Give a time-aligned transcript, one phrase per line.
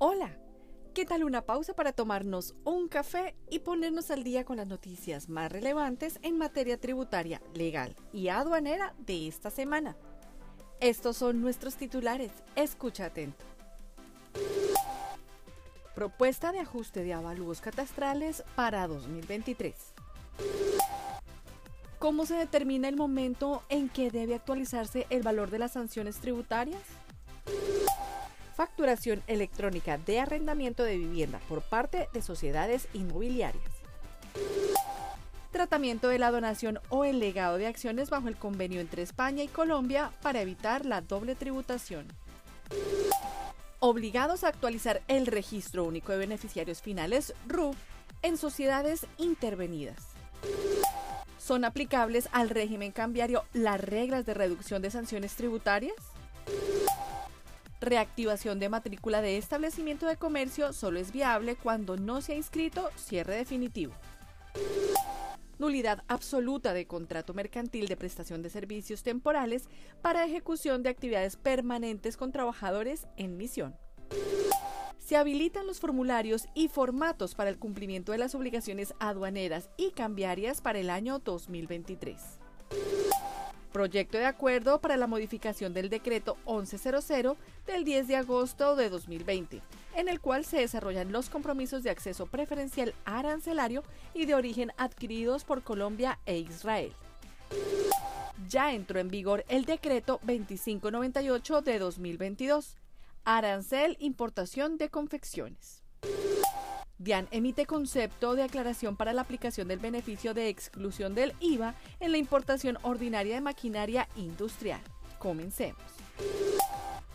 [0.00, 0.30] Hola,
[0.94, 5.28] ¿qué tal una pausa para tomarnos un café y ponernos al día con las noticias
[5.28, 9.96] más relevantes en materia tributaria, legal y aduanera de esta semana?
[10.78, 13.44] Estos son nuestros titulares, escucha atento.
[15.96, 19.74] Propuesta de ajuste de avalúos catastrales para 2023.
[21.98, 26.84] ¿Cómo se determina el momento en que debe actualizarse el valor de las sanciones tributarias?
[28.58, 33.62] Facturación electrónica de arrendamiento de vivienda por parte de sociedades inmobiliarias.
[35.52, 39.48] Tratamiento de la donación o el legado de acciones bajo el convenio entre España y
[39.48, 42.08] Colombia para evitar la doble tributación.
[43.78, 47.76] Obligados a actualizar el registro único de beneficiarios finales RUF
[48.22, 50.08] en sociedades intervenidas.
[51.38, 55.94] ¿Son aplicables al régimen cambiario las reglas de reducción de sanciones tributarias?
[57.80, 62.90] Reactivación de matrícula de establecimiento de comercio solo es viable cuando no se ha inscrito
[62.96, 63.94] cierre definitivo.
[65.58, 69.68] Nulidad absoluta de contrato mercantil de prestación de servicios temporales
[70.02, 73.76] para ejecución de actividades permanentes con trabajadores en misión.
[74.98, 80.60] Se habilitan los formularios y formatos para el cumplimiento de las obligaciones aduaneras y cambiarias
[80.60, 82.38] para el año 2023
[83.78, 89.62] proyecto de acuerdo para la modificación del decreto 1100 del 10 de agosto de 2020,
[89.94, 93.84] en el cual se desarrollan los compromisos de acceso preferencial arancelario
[94.14, 96.92] y de origen adquiridos por Colombia e Israel.
[98.48, 102.74] Ya entró en vigor el decreto 2598 de 2022,
[103.24, 105.84] arancel importación de confecciones.
[106.98, 112.10] DIAN emite concepto de aclaración para la aplicación del beneficio de exclusión del IVA en
[112.10, 114.80] la importación ordinaria de maquinaria industrial.
[115.18, 115.82] Comencemos.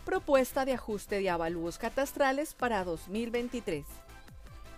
[0.06, 3.84] Propuesta de ajuste de avalúos catastrales para 2023.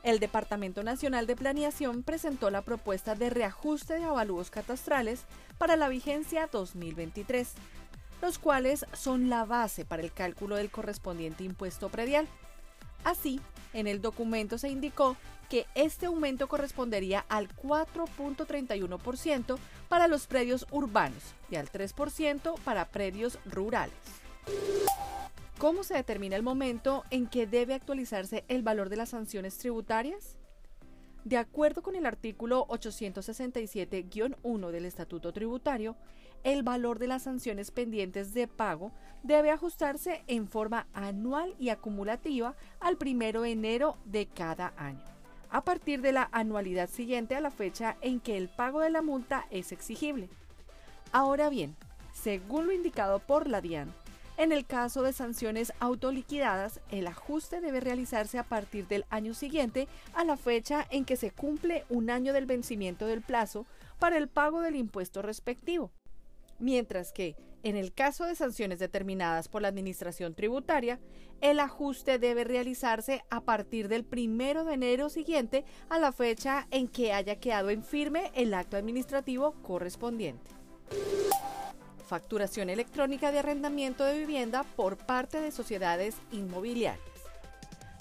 [0.02, 5.24] El Departamento Nacional de Planeación presentó la propuesta de reajuste de avalúos catastrales
[5.58, 7.54] para la vigencia 2023,
[8.22, 12.28] los cuales son la base para el cálculo del correspondiente impuesto predial.
[13.02, 13.40] Así,
[13.72, 15.16] en el documento se indicó
[15.48, 23.38] que este aumento correspondería al 4.31% para los predios urbanos y al 3% para predios
[23.44, 23.94] rurales.
[25.58, 30.35] ¿Cómo se determina el momento en que debe actualizarse el valor de las sanciones tributarias?
[31.26, 35.96] De acuerdo con el artículo 867-1 del Estatuto Tributario,
[36.44, 38.92] el valor de las sanciones pendientes de pago
[39.24, 45.02] debe ajustarse en forma anual y acumulativa al primero de enero de cada año,
[45.50, 49.02] a partir de la anualidad siguiente a la fecha en que el pago de la
[49.02, 50.28] multa es exigible.
[51.10, 51.74] Ahora bien,
[52.12, 53.92] según lo indicado por la DIAN,
[54.36, 59.88] en el caso de sanciones autoliquidadas, el ajuste debe realizarse a partir del año siguiente
[60.12, 63.64] a la fecha en que se cumple un año del vencimiento del plazo
[63.98, 65.90] para el pago del impuesto respectivo.
[66.58, 71.00] Mientras que, en el caso de sanciones determinadas por la Administración Tributaria,
[71.40, 76.88] el ajuste debe realizarse a partir del primero de enero siguiente a la fecha en
[76.88, 80.55] que haya quedado en firme el acto administrativo correspondiente
[82.06, 87.04] facturación electrónica de arrendamiento de vivienda por parte de sociedades inmobiliarias.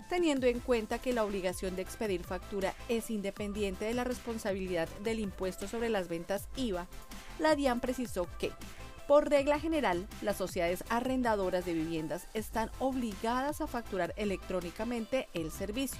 [0.09, 5.19] Teniendo en cuenta que la obligación de expedir factura es independiente de la responsabilidad del
[5.19, 6.87] impuesto sobre las ventas IVA,
[7.39, 8.51] la DIAN precisó que,
[9.07, 15.99] por regla general, las sociedades arrendadoras de viviendas están obligadas a facturar electrónicamente el servicio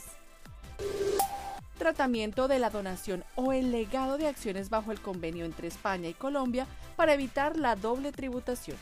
[1.79, 6.15] tratamiento de la donación o el legado de acciones bajo el convenio entre España y
[6.15, 8.77] Colombia para evitar la doble tributación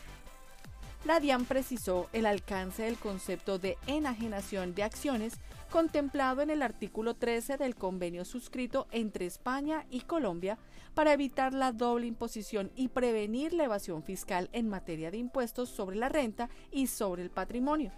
[1.05, 5.33] la DIAN precisó el alcance del concepto de enajenación de acciones
[5.69, 10.57] contemplado en el artículo 13 del convenio suscrito entre España y Colombia
[10.93, 15.97] para evitar la doble imposición y prevenir la evasión fiscal en materia de impuestos sobre
[15.97, 17.91] la renta y sobre el patrimonio,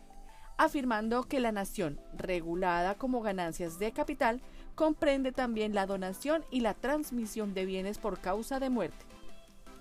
[0.58, 4.42] afirmando que la nación, regulada como ganancias de capital,
[4.74, 9.06] comprende también la donación y la transmisión de bienes por causa de muerte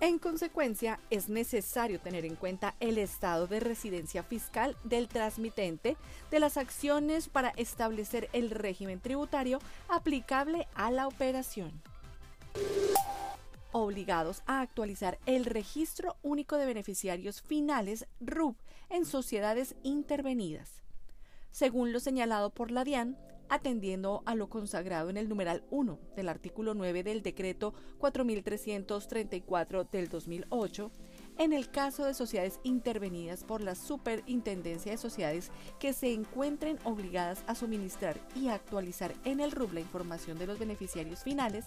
[0.01, 5.97] en consecuencia, es necesario tener en cuenta el estado de residencia fiscal del transmitente
[6.31, 9.59] de las acciones para establecer el régimen tributario
[9.89, 11.83] aplicable a la operación.
[13.73, 18.55] obligados a actualizar el Registro Único de Beneficiarios Finales RUB
[18.89, 20.85] en sociedades intervenidas.
[21.51, 23.17] Según lo señalado por la DIAN,
[23.49, 30.09] atendiendo a lo consagrado en el numeral 1 del artículo 9 del decreto 4334 del
[30.09, 30.91] 2008,
[31.39, 37.45] en el caso de sociedades intervenidas por la Superintendencia de Sociedades que se encuentren obligadas
[37.47, 41.67] a suministrar y actualizar en el RUB la información de los beneficiarios finales,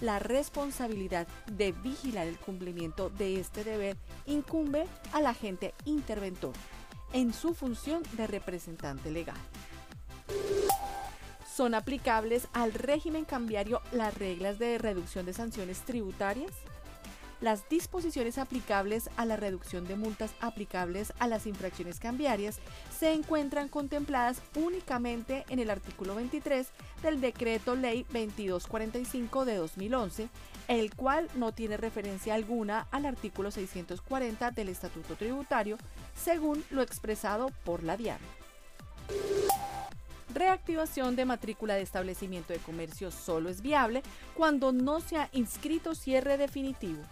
[0.00, 6.52] la responsabilidad de vigilar el cumplimiento de este deber incumbe al agente interventor
[7.12, 9.36] en su función de representante legal.
[11.58, 16.52] ¿Son aplicables al régimen cambiario las reglas de reducción de sanciones tributarias?
[17.40, 22.60] Las disposiciones aplicables a la reducción de multas aplicables a las infracciones cambiarias
[22.96, 26.68] se encuentran contempladas únicamente en el artículo 23
[27.02, 30.28] del Decreto Ley 2245 de 2011,
[30.68, 35.76] el cual no tiene referencia alguna al artículo 640 del Estatuto Tributario,
[36.14, 38.20] según lo expresado por la DIAN.
[40.34, 44.02] Reactivación de matrícula de establecimiento de comercio solo es viable
[44.36, 47.02] cuando no se ha inscrito cierre definitivo.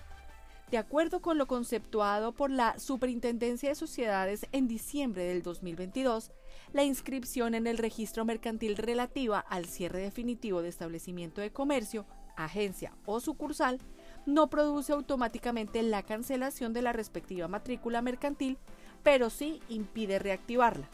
[0.71, 6.33] De acuerdo con lo conceptuado por la Superintendencia de Sociedades en diciembre del 2022,
[6.73, 12.05] la inscripción en el registro mercantil relativa al cierre definitivo de establecimiento de comercio,
[12.37, 13.81] agencia o sucursal
[14.27, 18.59] no produce automáticamente la cancelación de la respectiva matrícula mercantil,
[19.05, 20.89] pero sí impide reactivarla.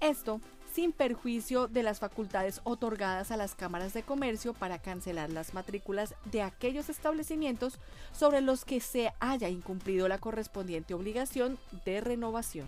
[0.00, 0.40] Esto
[0.74, 6.16] sin perjuicio de las facultades otorgadas a las cámaras de comercio para cancelar las matrículas
[6.32, 7.78] de aquellos establecimientos
[8.12, 12.66] sobre los que se haya incumplido la correspondiente obligación de renovación.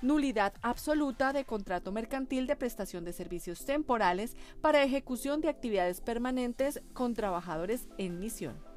[0.00, 6.80] Nulidad absoluta de contrato mercantil de prestación de servicios temporales para ejecución de actividades permanentes
[6.94, 8.73] con trabajadores en misión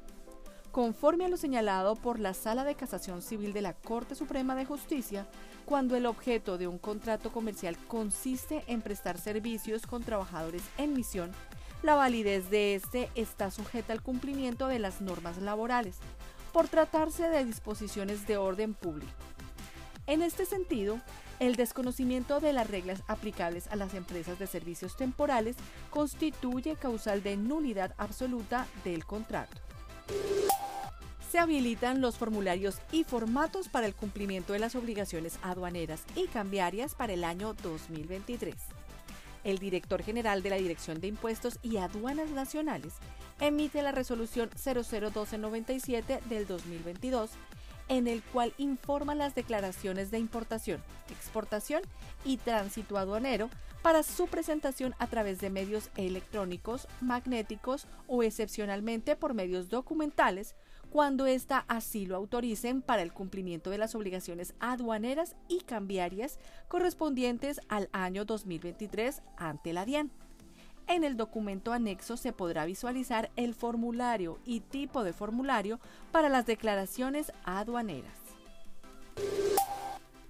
[0.78, 4.64] conforme a lo señalado por la Sala de Casación Civil de la Corte Suprema de
[4.64, 5.26] Justicia,
[5.64, 11.32] cuando el objeto de un contrato comercial consiste en prestar servicios con trabajadores en misión,
[11.82, 15.96] la validez de este está sujeta al cumplimiento de las normas laborales,
[16.52, 19.10] por tratarse de disposiciones de orden público.
[20.06, 21.00] En este sentido,
[21.40, 25.56] el desconocimiento de las reglas aplicables a las empresas de servicios temporales
[25.90, 29.56] constituye causal de nulidad absoluta del contrato
[31.30, 36.94] se habilitan los formularios y formatos para el cumplimiento de las obligaciones aduaneras y cambiarias
[36.94, 38.54] para el año 2023.
[39.44, 42.94] El director general de la Dirección de Impuestos y Aduanas Nacionales
[43.40, 47.30] emite la resolución 001297 del 2022
[47.88, 51.82] en el cual informa las declaraciones de importación, exportación
[52.24, 53.50] y tránsito aduanero
[53.82, 60.54] para su presentación a través de medios electrónicos, magnéticos o excepcionalmente por medios documentales
[60.90, 66.38] cuando ésta así lo autoricen para el cumplimiento de las obligaciones aduaneras y cambiarias
[66.68, 70.10] correspondientes al año 2023 ante la DIAN.
[70.88, 75.80] En el documento anexo se podrá visualizar el formulario y tipo de formulario
[76.12, 78.18] para las declaraciones aduaneras.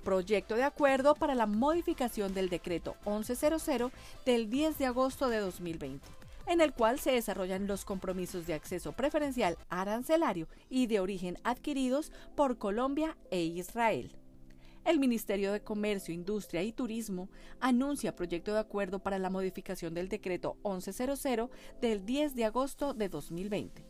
[0.02, 3.92] Proyecto de acuerdo para la modificación del decreto 1100
[4.26, 6.18] del 10 de agosto de 2020
[6.48, 12.10] en el cual se desarrollan los compromisos de acceso preferencial arancelario y de origen adquiridos
[12.34, 14.17] por Colombia e Israel.
[14.88, 17.28] El Ministerio de Comercio, Industria y Turismo
[17.60, 23.10] anuncia proyecto de acuerdo para la modificación del decreto 1100 del 10 de agosto de
[23.10, 23.84] 2020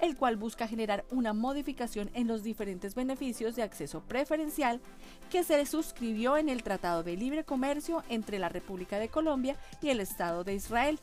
[0.00, 4.80] el cual busca generar una modificación en los diferentes beneficios de acceso preferencial
[5.28, 9.88] que se suscribió en el Tratado de Libre Comercio entre la República de Colombia y
[9.88, 11.00] el Estado de Israel,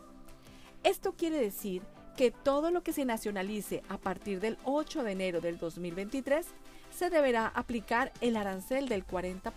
[0.84, 1.82] Esto quiere decir
[2.16, 6.46] que todo lo que se nacionalice a partir del 8 de enero del 2023
[6.92, 9.52] se deberá aplicar el arancel del 40%.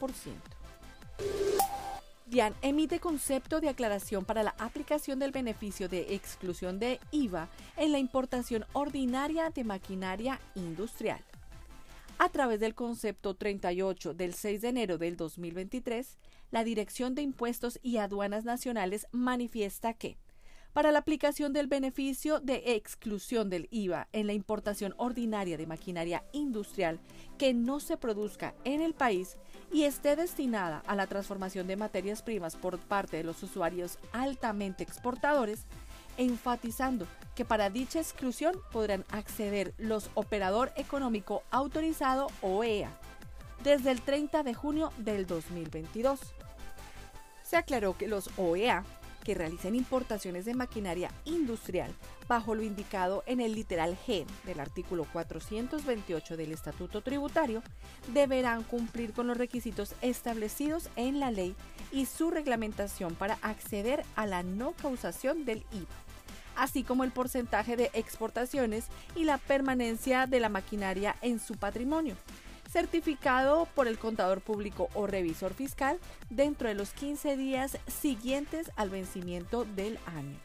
[2.31, 7.91] DIAN emite concepto de aclaración para la aplicación del beneficio de exclusión de IVA en
[7.91, 11.21] la importación ordinaria de maquinaria industrial.
[12.19, 16.19] A través del concepto 38 del 6 de enero del 2023,
[16.53, 20.17] la Dirección de Impuestos y Aduanas Nacionales manifiesta que,
[20.73, 26.23] para la aplicación del beneficio de exclusión del IVA en la importación ordinaria de maquinaria
[26.33, 27.01] industrial
[27.39, 29.37] que no se produzca en el país
[29.73, 34.83] y esté destinada a la transformación de materias primas por parte de los usuarios altamente
[34.83, 35.65] exportadores,
[36.17, 42.91] enfatizando que para dicha exclusión podrán acceder los operador económico autorizado OEA
[43.63, 46.21] desde el 30 de junio del 2022.
[47.43, 48.85] Se aclaró que los OEA
[49.25, 51.93] que realicen importaciones de maquinaria industrial
[52.29, 57.63] bajo lo indicado en el literal G del artículo 428 del Estatuto Tributario
[58.13, 61.55] deberán cumplir con los requisitos establecidos en la ley
[61.93, 66.11] y su reglamentación para acceder a la no causación del IVA
[66.57, 68.87] así como el porcentaje de exportaciones
[69.17, 72.17] y la permanencia de la maquinaria en su patrimonio,
[72.71, 75.99] certificado por el contador público o revisor fiscal
[76.29, 80.39] dentro de los 15 días siguientes al vencimiento del año.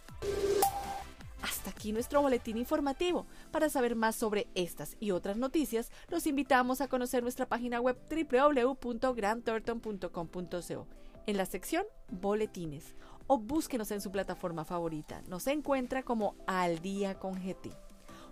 [1.41, 3.27] Hasta aquí nuestro boletín informativo.
[3.51, 7.95] Para saber más sobre estas y otras noticias, los invitamos a conocer nuestra página web
[8.09, 10.87] www.grandthornton.com.co
[11.27, 12.95] en la sección Boletines
[13.27, 15.21] o búsquenos en su plataforma favorita.
[15.27, 17.84] Nos encuentra como Al Día con GT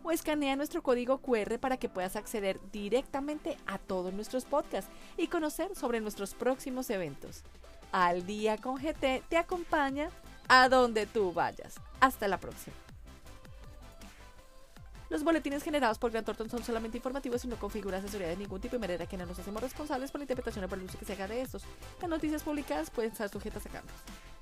[0.03, 5.27] o escanea nuestro código QR para que puedas acceder directamente a todos nuestros podcasts y
[5.27, 7.43] conocer sobre nuestros próximos eventos.
[7.91, 10.10] Al día con GT te acompaña
[10.48, 11.75] a donde tú vayas.
[12.00, 12.75] Hasta la próxima.
[15.10, 18.60] Los boletines generados por Grant Thornton son solamente informativos y no configuran asesoría de ningún
[18.60, 20.98] tipo y manera que no nos hacemos responsables por la interpretación o por el uso
[20.98, 21.63] que se haga de estos.
[22.01, 24.32] Las noticias publicadas pueden estar sujetas a cambios.